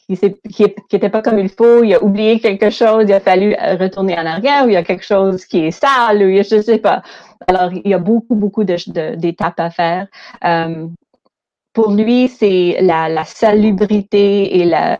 [0.08, 4.18] qui n'était pas comme il faut, il a oublié quelque chose, il a fallu retourner
[4.18, 6.78] en arrière, ou il y a quelque chose qui est sale, ou je ne sais
[6.78, 7.02] pas.
[7.48, 10.06] Alors, il y a beaucoup, beaucoup d'étapes à faire.
[10.44, 10.86] Euh,
[11.72, 14.96] pour lui, c'est la, la, salubrité et la,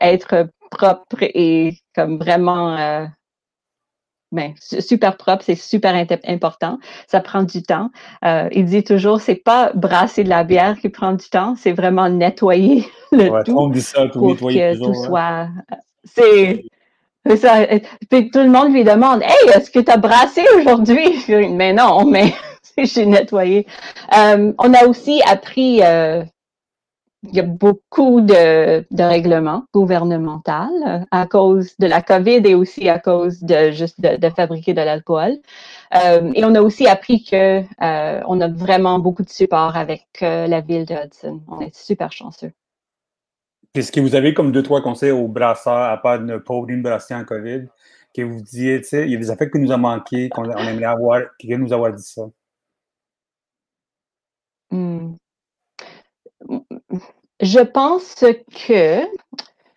[0.00, 3.06] être propre et comme vraiment euh,
[4.30, 5.94] ben, super propre, c'est super
[6.26, 6.78] important.
[7.06, 7.90] Ça prend du temps.
[8.24, 11.72] Euh, il dit toujours, c'est pas brasser de la bière qui prend du temps, c'est
[11.72, 15.48] vraiment nettoyer le tout on dit ça, tout pour que tout soit.
[16.04, 16.64] C'est
[17.36, 17.66] ça.
[18.10, 21.18] Puis tout le monde lui demande, hey, est-ce que tu as brassé aujourd'hui?
[21.50, 22.32] Mais non, mais
[22.78, 23.66] j'ai nettoyé.
[24.16, 26.22] Euh, on a aussi appris euh,
[27.24, 30.52] il y a beaucoup de, règlements gouvernementaux
[30.86, 34.80] euh, à cause de la COVID et aussi à cause de juste de, fabriquer de
[34.80, 35.32] l'alcool.
[35.94, 40.06] Euh, et on a aussi appris que euh, on a vraiment beaucoup de support avec
[40.20, 41.40] la ville de Hudson.
[41.48, 42.52] On est super chanceux.
[43.74, 46.76] Est-ce que vous avez comme deux, trois conseils aux brasseurs, à part ne pas ouvrir
[46.76, 47.66] une brasserie en COVID,
[48.14, 50.44] que vous disiez, tu sais, il y a des affaires qui nous ont manqué, qu'on
[50.44, 52.22] aimerait avoir, qui nous avoir dit ça?
[54.70, 55.16] Hmm
[57.40, 59.06] je pense que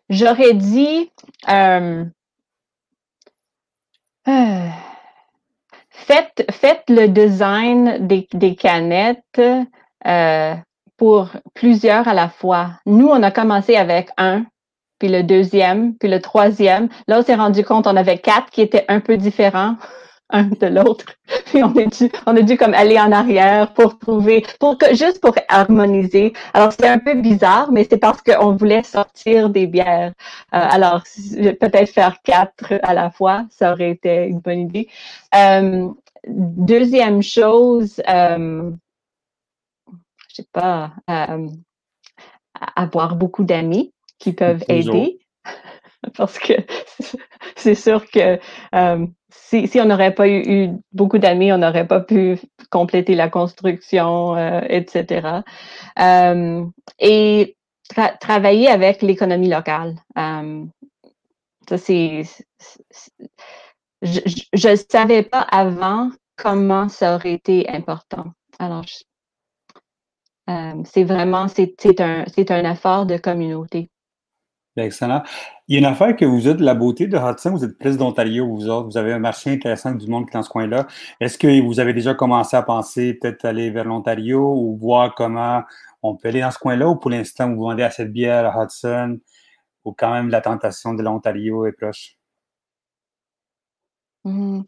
[0.10, 1.12] j'aurais dit
[1.50, 2.06] euh,
[4.28, 4.70] euh,
[5.90, 9.42] faites, faites, le design des, des canettes
[10.08, 10.56] euh,
[10.98, 12.72] pour plusieurs à la fois.
[12.86, 14.46] Nous, on a commencé avec un,
[15.00, 16.90] puis le deuxième, puis le troisième.
[17.08, 19.78] Là, on s'est rendu compte on avait quatre qui étaient un peu différents
[20.32, 21.06] un de l'autre.
[21.46, 24.96] Puis on a dû, on a dû comme aller en arrière pour trouver, pour que,
[24.96, 26.34] juste pour harmoniser.
[26.54, 30.14] Alors c'est un peu bizarre, mais c'est parce qu'on voulait sortir des bières.
[30.54, 31.04] Euh, alors
[31.60, 34.88] peut-être faire quatre à la fois, ça aurait été une bonne idée.
[35.36, 35.90] Euh,
[36.28, 38.72] deuxième chose, euh,
[40.30, 41.48] je sais pas, euh,
[42.76, 45.20] avoir beaucoup d'amis qui peuvent aider.
[46.18, 46.54] Parce que
[47.56, 48.40] c'est sûr que
[48.76, 52.40] euh, si, on n'aurait pas eu, beaucoup d'amis, on n'aurait pas pu
[52.70, 55.42] compléter la construction, euh, etc.
[56.00, 56.66] Euh,
[57.00, 57.56] et
[58.20, 59.96] travailler avec l'économie locale.
[60.18, 60.66] Euh,
[61.68, 62.24] ça, c'est.
[64.02, 68.26] Je ne savais pas avant comment ça aurait été important.
[68.58, 68.86] Alors,
[70.86, 73.91] c'est vraiment, c'est un, un effort de communauté.
[74.78, 75.22] Excellent.
[75.68, 77.98] Il y a une affaire que vous êtes la beauté de Hudson, vous êtes plus
[77.98, 80.88] d'Ontario, vous autres, vous avez un marché intéressant du monde qui est dans ce coin-là.
[81.20, 85.62] Est-ce que vous avez déjà commencé à penser peut-être aller vers l'Ontario ou voir comment
[86.04, 88.64] on peut aller dans ce coin-là ou pour l'instant vous vendez à cette bière à
[88.64, 89.20] Hudson
[89.84, 92.16] ou quand même la tentation de l'Ontario est proche?
[94.24, 94.62] Mmh.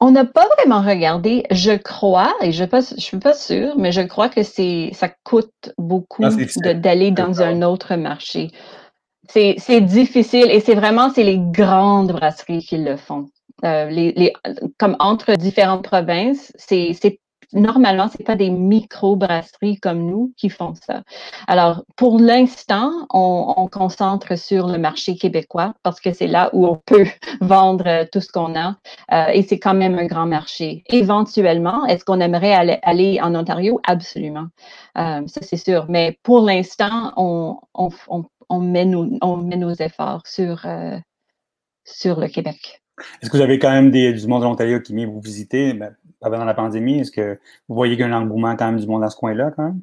[0.00, 1.44] On n'a pas vraiment regardé.
[1.50, 5.74] Je crois, et je ne suis pas sûre, mais je crois que c'est ça coûte
[5.76, 8.52] beaucoup ah, d'aller dans un autre marché.
[9.28, 13.28] C'est difficile et c'est vraiment c'est les grandes brasseries qui le font.
[13.64, 14.32] Euh, les,
[14.78, 16.92] comme entre différentes provinces, c'est
[17.54, 21.02] normalement c'est pas des micro brasseries comme nous qui font ça.
[21.46, 26.66] Alors pour l'instant, on, on, concentre sur le marché québécois parce que c'est là où
[26.66, 27.06] on peut
[27.40, 28.76] vendre tout ce qu'on a
[29.12, 30.82] euh, et c'est quand même un grand marché.
[30.88, 33.80] Éventuellement, est-ce qu'on aimerait aller, aller, en Ontario?
[33.84, 34.46] Absolument,
[34.98, 35.86] euh, ça c'est sûr.
[35.88, 40.98] Mais pour l'instant, on, on on met nos, on met nos efforts sur, euh,
[41.84, 42.82] sur le Québec.
[43.20, 45.74] Est-ce que vous avez quand même des, du monde de l'Ontario qui vient vous visiter
[45.74, 47.00] ben, pendant la pandémie?
[47.00, 49.16] Est-ce que vous voyez qu'il y a un engouement quand même du monde dans ce
[49.16, 49.80] coin-là quand même?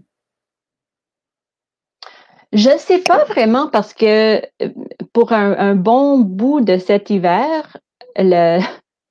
[2.53, 4.69] Je ne sais pas vraiment parce que euh,
[5.13, 7.77] pour un, bon bout de cet hiver,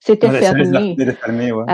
[0.00, 0.96] c'était fermé.
[1.20, 1.64] fermé ouais.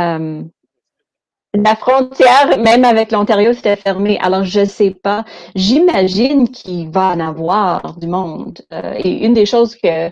[1.62, 4.18] La frontière, même avec l'Ontario, c'était fermé.
[4.20, 5.24] Alors, je sais pas.
[5.54, 8.60] J'imagine qu'il va en avoir du monde.
[8.72, 10.10] Euh, et une des choses que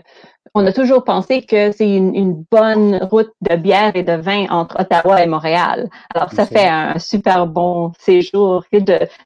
[0.57, 4.79] on a toujours pensé que c'est une, bonne route de bière et de vin entre
[4.79, 5.89] Ottawa et Montréal.
[6.13, 8.79] Alors, ça fait un, super bon séjour de,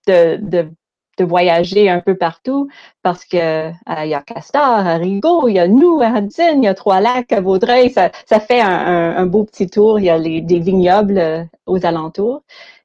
[0.07, 0.71] de, de
[1.19, 2.69] de voyager un peu partout
[3.03, 3.71] parce que euh,
[4.03, 6.73] il y a Castor, à Rigaud, il y a nous à Hudson, il y a
[6.73, 7.91] Trois-Lacs, à Vaudreuil.
[7.91, 9.99] Ça, ça fait un, un, beau petit tour.
[9.99, 12.41] Il y a les, des vignobles euh, aux alentours.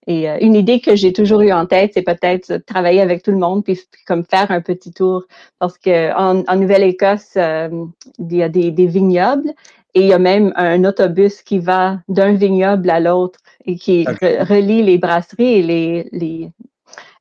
[0.07, 3.30] Et euh, une idée que j'ai toujours eu en tête, c'est peut-être travailler avec tout
[3.30, 5.24] le monde puis, comme faire un petit tour
[5.59, 9.55] parce que en, en Nouvelle-Écosse, il y a des, des, vignobles
[9.95, 14.05] et il y a même un autobus qui va d'un vignoble à l'autre et qui
[14.05, 16.51] relie les brasseries et les, les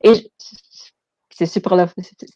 [0.04, 0.30] et
[1.34, 1.86] c'est super le,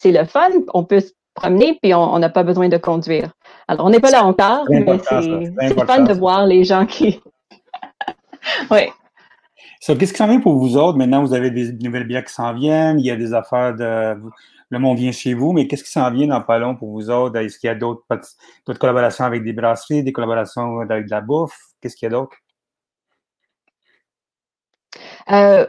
[0.00, 0.48] c'est le fun.
[0.74, 3.32] On peut se promener puis on n'a pas besoin de conduire.
[3.68, 4.84] Alors, on n'est pas là encore, mais
[5.60, 7.20] c'est fun de voir les gens qui.
[8.70, 8.88] oui.
[9.86, 10.98] qu'est-ce qui s'en vient pour vous autres?
[10.98, 14.20] Maintenant, vous avez des nouvelles bières qui s'en viennent, il y a des affaires de.
[14.70, 17.08] Le monde vient chez vous, mais qu'est-ce qui s'en vient dans pas long pour vous
[17.08, 17.36] autres?
[17.36, 18.04] Est-ce qu'il y a d'autres
[18.78, 21.58] collaborations avec des brasseries, des collaborations avec de la bouffe?
[21.80, 22.36] Qu'est-ce qu'il y a d'autre?
[25.30, 25.66] Euh,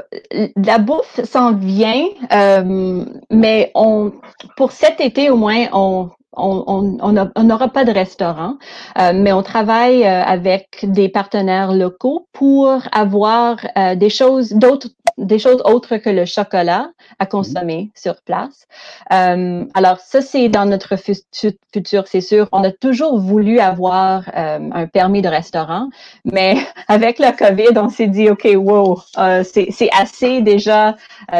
[0.55, 4.11] la bouffe s'en vient, euh, mais on,
[4.55, 8.57] pour cet été au moins, on, on n'aura pas de restaurant,
[8.97, 13.57] euh, mais on travaille avec des partenaires locaux pour avoir
[13.97, 14.89] des choses d'autres
[15.20, 16.89] des choses autres que le chocolat
[17.20, 17.30] à mhm.
[17.30, 18.67] consommer sur place.
[19.09, 22.47] alors ça c'est dans notre futur, c'est sûr.
[22.51, 25.89] On a toujours voulu avoir un permis de restaurant,
[26.26, 26.55] mais
[26.88, 28.99] avec la COVID, on s'est dit ok wow,
[29.43, 30.95] c'est assez déjà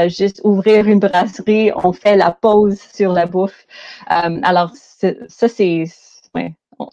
[0.08, 3.66] juste ouvrir une brasserie, on fait la pause sur la bouffe.
[4.08, 4.72] alors
[5.28, 5.86] ça, c'est.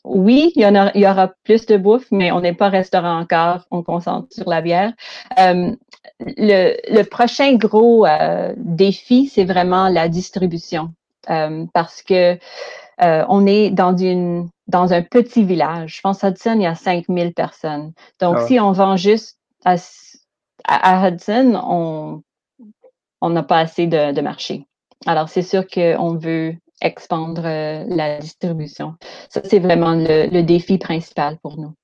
[0.04, 2.68] Oui, il y, en a, il y aura plus de bouffe, mais on n'est pas
[2.68, 3.66] restaurant encore.
[3.70, 4.92] On concentre sur la bière.
[5.38, 5.76] Euh,
[6.18, 10.92] le, prochain gros euh, défi, c'est vraiment la distribution.
[11.30, 12.38] Euh, parce que
[12.98, 15.96] on est dans une dans un petit village.
[15.96, 17.92] Je pense à Hudson, il y a 5000 personnes.
[18.20, 19.76] Donc, ah si on vend juste à,
[21.08, 22.22] Hudson, on
[23.20, 24.66] on n'a pas assez de, de marché.
[25.06, 26.56] Alors, c'est sûr qu'on veut
[26.86, 28.94] expandre euh, la distribution.
[29.28, 31.74] Ça, c'est vraiment le, défi principal pour nous.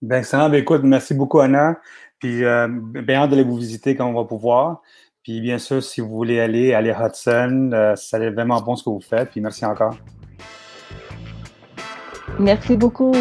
[0.00, 0.48] Bien, excellent.
[0.48, 1.76] Ben, écoute, merci beaucoup, Anna.
[2.18, 4.82] Puis, euh, bien hâte d'aller vous visiter quand on va pouvoir.
[5.22, 8.76] Puis, bien sûr, si vous voulez aller, aller à Hudson, euh, ça est vraiment bon
[8.76, 9.30] ce que vous faites.
[9.30, 9.96] Puis, merci encore.
[12.38, 13.12] Merci beaucoup.